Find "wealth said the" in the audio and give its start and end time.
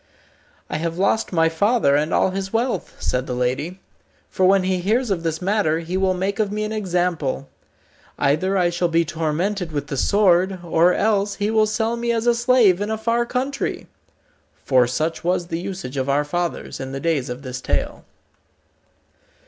2.51-3.35